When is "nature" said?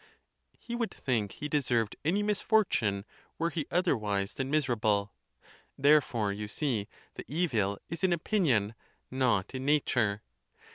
9.63-10.23